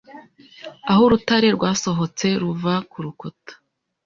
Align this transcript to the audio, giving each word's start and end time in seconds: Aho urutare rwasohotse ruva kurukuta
Aho 0.91 1.01
urutare 1.07 1.47
rwasohotse 1.55 2.25
ruva 2.41 2.73
kurukuta 2.91 3.53